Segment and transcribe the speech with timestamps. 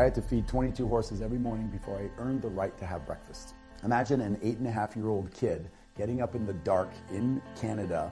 [0.00, 3.04] I had to feed 22 horses every morning before I earned the right to have
[3.04, 3.52] breakfast.
[3.84, 7.42] Imagine an eight and a half year old kid getting up in the dark in
[7.54, 8.10] Canada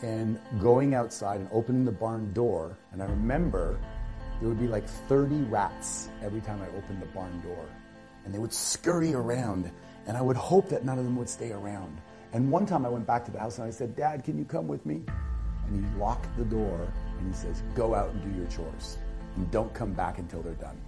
[0.00, 2.78] and going outside and opening the barn door.
[2.92, 3.78] And I remember
[4.40, 7.68] there would be like 30 rats every time I opened the barn door.
[8.24, 9.70] And they would scurry around.
[10.06, 12.00] And I would hope that none of them would stay around.
[12.32, 14.46] And one time I went back to the house and I said, Dad, can you
[14.46, 15.02] come with me?
[15.66, 18.96] And he locked the door and he says, Go out and do your chores.
[19.36, 20.80] And don't come back until they're done.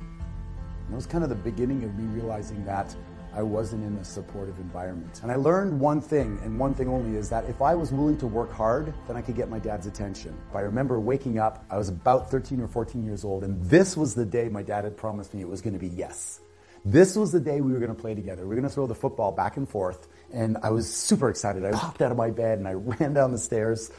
[0.95, 2.95] It was kind of the beginning of me realizing that
[3.35, 5.19] I wasn't in a supportive environment.
[5.25, 8.17] And I learned one thing, and one thing only, is that if I was willing
[8.19, 10.39] to work hard, then I could get my dad's attention.
[10.55, 14.15] I remember waking up, I was about 13 or 14 years old, and this was
[14.15, 16.39] the day my dad had promised me it was going to be yes.
[16.85, 18.43] This was the day we were going to play together.
[18.43, 21.65] We were going to throw the football back and forth, and I was super excited.
[21.65, 23.91] I popped out of my bed and I ran down the stairs,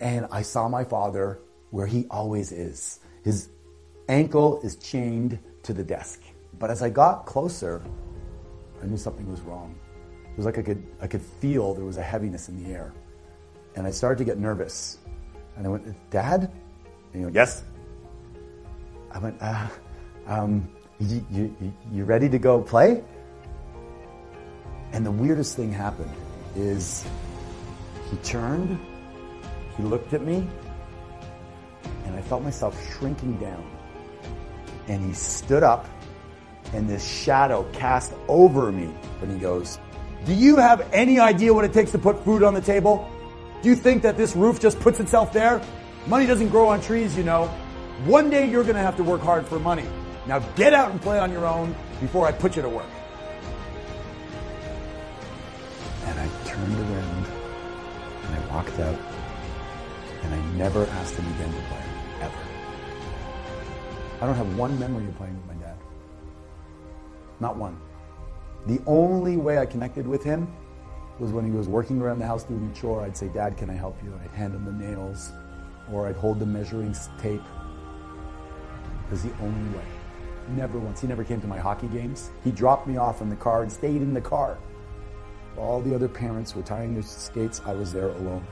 [0.00, 1.38] and I saw my father
[1.70, 2.98] where he always is.
[3.22, 3.50] His
[4.08, 6.20] ankle is chained to the desk.
[6.60, 7.82] But as I got closer,
[8.82, 9.74] I knew something was wrong.
[10.30, 12.92] It was like I could, I could feel there was a heaviness in the air.
[13.74, 14.98] And I started to get nervous.
[15.56, 16.42] And I went, Dad?
[17.12, 17.64] And he went, Yes.
[19.10, 19.68] I went, uh,
[20.26, 20.68] um,
[21.00, 23.02] you, you, you ready to go play?
[24.92, 26.12] And the weirdest thing happened
[26.54, 27.04] is
[28.10, 28.78] he turned,
[29.76, 30.46] he looked at me,
[32.04, 33.64] and I felt myself shrinking down.
[34.88, 35.88] And he stood up
[36.72, 38.92] and this shadow cast over me.
[39.22, 39.78] And he goes,
[40.24, 43.08] Do you have any idea what it takes to put food on the table?
[43.62, 45.60] Do you think that this roof just puts itself there?
[46.06, 47.46] Money doesn't grow on trees, you know.
[48.06, 49.84] One day you're going to have to work hard for money.
[50.26, 52.86] Now get out and play on your own before I put you to work.
[56.06, 57.26] And I turned around
[58.24, 58.98] and I walked out
[60.22, 61.82] and I never asked him again to play,
[62.22, 62.38] ever.
[64.22, 65.59] I don't have one memory of playing with my.
[67.40, 67.78] Not one.
[68.66, 70.46] The only way I connected with him
[71.18, 73.02] was when he was working around the house doing a chore.
[73.02, 74.18] I'd say, Dad, can I help you?
[74.22, 75.32] I'd hand him the nails,
[75.92, 77.42] or I'd hold the measuring tape.
[79.06, 79.84] It was the only way.
[80.50, 81.00] Never once.
[81.00, 82.30] He never came to my hockey games.
[82.44, 84.58] He dropped me off in the car and stayed in the car.
[85.56, 87.60] All the other parents were tying their skates.
[87.66, 88.46] I was there alone.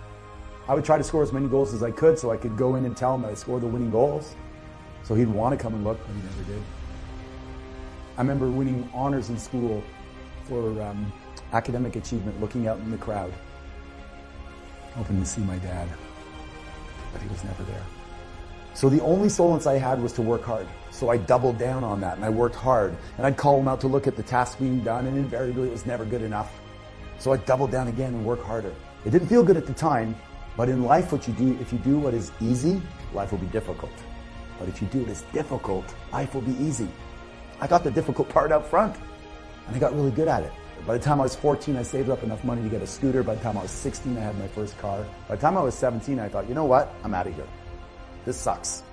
[0.68, 2.74] I would try to score as many goals as I could so I could go
[2.74, 4.34] in and tell him that I scored the winning goals.
[5.02, 6.62] So he'd want to come and look, but he never did.
[8.18, 9.80] I remember winning honors in school
[10.42, 11.12] for um,
[11.52, 13.32] academic achievement, looking out in the crowd,
[14.96, 15.88] hoping to see my dad.
[17.12, 17.84] But he was never there.
[18.74, 20.66] So the only solace I had was to work hard.
[20.90, 22.96] So I doubled down on that and I worked hard.
[23.18, 25.72] And I'd call him out to look at the task being done, and invariably it
[25.72, 26.60] was never good enough.
[27.20, 28.74] So I doubled down again and worked harder.
[29.04, 30.16] It didn't feel good at the time,
[30.56, 32.82] but in life, what you do, if you do what is easy,
[33.14, 33.92] life will be difficult.
[34.58, 36.88] But if you do what is difficult, life will be easy.
[37.60, 38.96] I got the difficult part out front,
[39.66, 40.52] and I got really good at it.
[40.86, 43.22] By the time I was 14, I saved up enough money to get a scooter.
[43.22, 45.04] By the time I was 16, I had my first car.
[45.28, 46.94] By the time I was 17, I thought, you know what?
[47.02, 47.46] I'm out of here.
[48.24, 48.84] This sucks.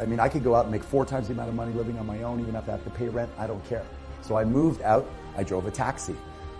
[0.00, 1.98] I mean, I could go out and make four times the amount of money living
[1.98, 3.30] on my own, even if I have to pay rent.
[3.38, 3.84] I don't care.
[4.22, 5.08] So I moved out.
[5.36, 6.16] I drove a taxi.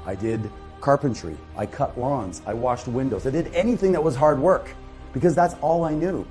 [0.06, 1.36] I did carpentry.
[1.56, 2.42] I cut lawns.
[2.46, 3.26] I washed windows.
[3.26, 4.70] I did anything that was hard work
[5.12, 6.26] because that's all I knew.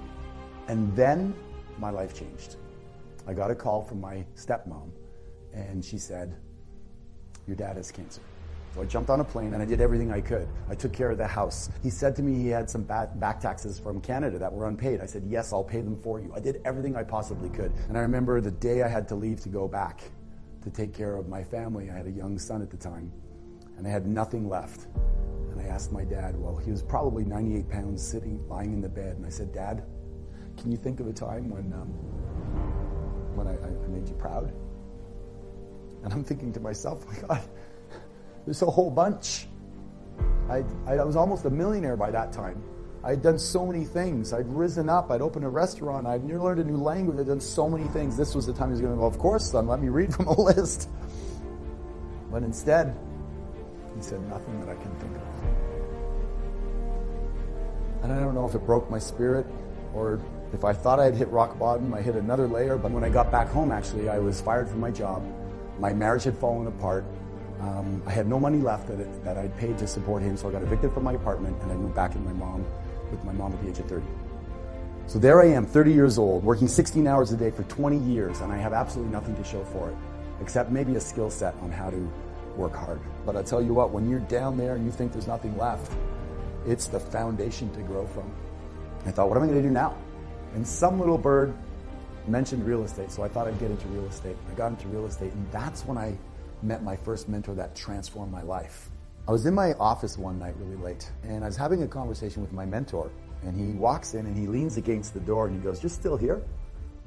[0.68, 1.34] And then
[1.80, 2.56] my life changed.
[3.28, 4.90] I got a call from my stepmom,
[5.54, 6.36] and she said,
[7.46, 8.22] Your dad has cancer.
[8.74, 10.48] So I jumped on a plane and I did everything I could.
[10.70, 11.70] I took care of the house.
[11.82, 15.02] He said to me he had some back taxes from Canada that were unpaid.
[15.02, 16.32] I said, Yes, I'll pay them for you.
[16.36, 17.74] I did everything I possibly could.
[17.90, 20.02] And I remember the day I had to leave to go back
[20.64, 21.90] to take care of my family.
[21.90, 23.12] I had a young son at the time,
[23.78, 24.88] and I had nothing left.
[25.52, 28.90] And I asked my dad, well, he was probably 98 pounds sitting, lying in the
[28.90, 29.16] bed.
[29.18, 29.84] And I said, Dad,
[30.58, 31.94] can you think of a time when um,
[33.38, 34.52] when I, I made you proud?
[36.04, 37.42] And I'm thinking to myself, my God,
[38.46, 39.48] there's a whole bunch.
[40.50, 42.64] I, I was almost a millionaire by that time.
[43.04, 44.34] I'd done so many things.
[44.34, 45.12] I'd risen up.
[45.12, 46.08] I'd opened a restaurant.
[46.08, 47.20] I'd learned a new language.
[47.20, 48.18] I'd done so many things.
[48.18, 50.14] This was the time he was going to go, Of course, son, let me read
[50.14, 50.90] from a list.
[52.32, 52.98] But instead,
[53.96, 55.24] he said nothing that I can think of.
[58.04, 59.46] And I don't know if it broke my spirit
[59.94, 60.20] or
[60.54, 62.78] if I thought I had hit rock bottom, I hit another layer.
[62.78, 65.24] But when I got back home, actually, I was fired from my job.
[65.80, 67.06] My marriage had fallen apart.
[67.60, 70.52] Um, I had no money left that, that I'd paid to support him, so I
[70.52, 72.64] got evicted from my apartment and I moved back with my mom,
[73.10, 74.06] with my mom at the age of 30.
[75.08, 78.42] So there I am, 30 years old, working 16 hours a day for 20 years,
[78.42, 79.96] and I have absolutely nothing to show for it,
[80.42, 82.12] except maybe a skill set on how to
[82.58, 83.00] work hard.
[83.26, 85.92] But I tell you what, when you're down there and you think there's nothing left,
[86.68, 88.30] it's the foundation to grow from.
[89.06, 89.96] I thought, what am I going to do now?
[90.54, 91.54] And some little bird
[92.28, 94.36] mentioned real estate, so I thought I'd get into real estate.
[94.52, 96.18] I got into real estate, and that's when I
[96.62, 98.90] met my first mentor that transformed my life.
[99.28, 102.42] I was in my office one night really late, and I was having a conversation
[102.42, 103.12] with my mentor,
[103.44, 106.18] and he walks in and he leans against the door and he goes, You're still
[106.18, 106.42] here?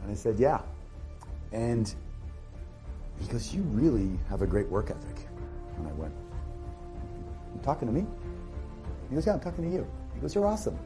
[0.02, 0.60] And I said, Yeah.
[1.52, 1.92] And
[3.20, 5.28] he goes, You really have a great work ethic.
[5.76, 6.14] And I went,
[7.54, 8.06] You talking to me?
[9.08, 9.86] He goes, Yeah, I'm talking to you.
[10.14, 10.78] He goes, You're awesome.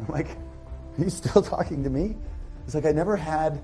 [0.00, 0.36] I'm like,
[0.98, 2.16] Are you still talking to me?
[2.64, 3.60] It's like I never had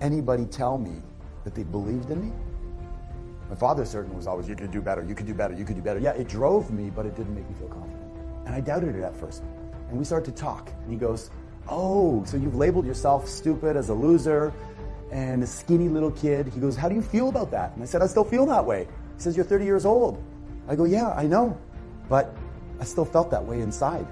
[0.00, 1.02] anybody tell me
[1.44, 2.32] that they believed in me.
[3.48, 5.76] My father certainly was always, you could do better, you could do better, you could
[5.76, 5.98] do better.
[5.98, 8.00] Yeah, it drove me, but it didn't make me feel confident.
[8.46, 9.42] And I doubted it at first.
[9.88, 10.70] And we started to talk.
[10.82, 11.30] And he goes,
[11.68, 14.52] Oh, so you've labeled yourself stupid as a loser
[15.12, 16.46] and a skinny little kid.
[16.46, 17.74] He goes, How do you feel about that?
[17.74, 18.86] And I said, I still feel that way.
[19.16, 20.22] He says, You're 30 years old.
[20.68, 21.58] I go, Yeah, I know.
[22.08, 22.36] But
[22.80, 24.06] I still felt that way inside.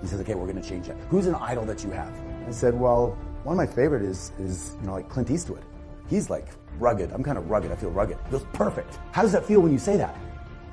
[0.00, 0.96] He says, Okay, we're going to change that.
[1.10, 2.12] Who's an idol that you have?
[2.46, 5.62] I said, Well, one of my favorite is, is you know, like Clint Eastwood.
[6.08, 6.46] He's like
[6.78, 7.12] rugged.
[7.12, 7.72] I'm kind of rugged.
[7.72, 8.18] I feel rugged.
[8.26, 8.98] He goes, Perfect.
[9.12, 10.16] How does that feel when you say that?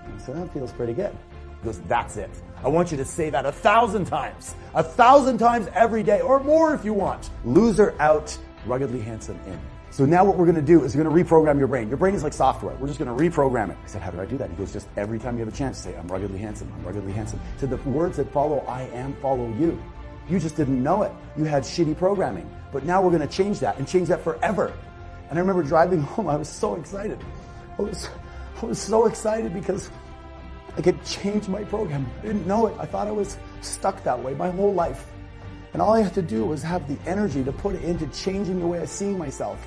[0.04, 1.16] I said, That feels pretty good.
[1.62, 2.30] He goes, That's it.
[2.64, 6.40] I want you to say that a thousand times, a thousand times every day, or
[6.40, 7.30] more if you want.
[7.44, 9.60] Loser out, ruggedly handsome in.
[9.94, 11.88] So now what we're going to do is we're going to reprogram your brain.
[11.88, 12.74] Your brain is like software.
[12.78, 13.78] We're just going to reprogram it.
[13.84, 14.50] I said, how do I do that?
[14.50, 16.74] He goes, just every time you have a chance, say, I'm ruggedly handsome.
[16.76, 17.40] I'm ruggedly handsome.
[17.60, 19.80] So the words that follow I am follow you.
[20.28, 21.12] You just didn't know it.
[21.38, 22.50] You had shitty programming.
[22.72, 24.74] But now we're going to change that and change that forever.
[25.30, 26.28] And I remember driving home.
[26.28, 27.24] I was so excited.
[27.78, 28.10] I was,
[28.64, 29.92] I was so excited because
[30.76, 32.10] I could change my program.
[32.18, 32.76] I didn't know it.
[32.80, 35.06] I thought I was stuck that way my whole life.
[35.74, 38.60] And all I had to do was have the energy to put it into changing
[38.60, 39.64] the way I see myself.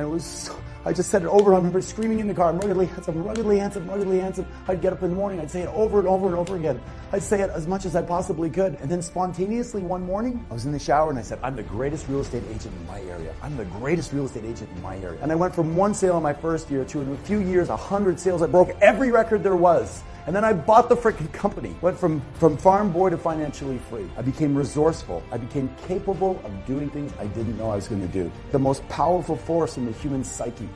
[0.00, 1.52] And it was, so, I just said it over.
[1.52, 4.46] I remember screaming in the car, I'm ruggedly handsome, ruggedly handsome, ruggedly handsome.
[4.66, 6.80] I'd get up in the morning, I'd say it over and over and over again.
[7.12, 8.78] I'd say it as much as I possibly could.
[8.80, 11.62] And then spontaneously one morning, I was in the shower and I said, I'm the
[11.62, 13.34] greatest real estate agent in my area.
[13.42, 15.18] I'm the greatest real estate agent in my area.
[15.20, 17.68] And I went from one sale in my first year to in a few years,
[17.68, 18.40] a hundred sales.
[18.40, 20.02] I broke every record there was.
[20.26, 21.74] And then I bought the freaking company.
[21.80, 24.08] Went from, from farm boy to financially free.
[24.16, 25.22] I became resourceful.
[25.32, 28.30] I became capable of doing things I didn't know I was going to do.
[28.52, 30.68] The most powerful force in the human psyche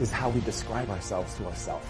[0.00, 1.86] is how we describe ourselves to ourselves.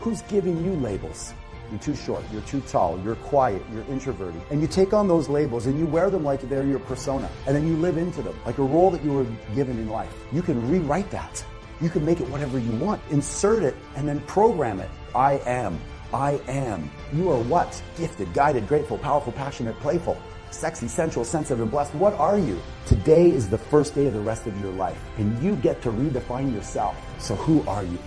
[0.00, 1.32] Who's giving you labels?
[1.70, 4.40] You're too short, you're too tall, you're quiet, you're introverted.
[4.50, 7.28] And you take on those labels and you wear them like they're your persona.
[7.46, 10.12] And then you live into them, like a role that you were given in life.
[10.30, 11.42] You can rewrite that.
[11.84, 13.02] You can make it whatever you want.
[13.10, 14.88] Insert it and then program it.
[15.14, 15.78] I am.
[16.14, 16.90] I am.
[17.12, 17.82] You are what?
[17.98, 20.16] Gifted, guided, grateful, powerful, passionate, playful,
[20.50, 21.94] sexy, sensual, sensitive, and blessed.
[21.96, 22.58] What are you?
[22.86, 25.90] Today is the first day of the rest of your life, and you get to
[25.90, 26.96] redefine yourself.
[27.18, 27.98] So who are you?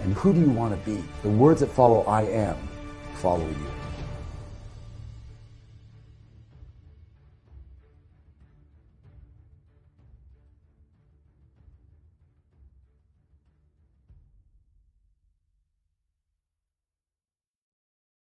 [0.00, 1.04] And who do you want to be?
[1.20, 2.56] The words that follow I am
[3.16, 3.85] follow you.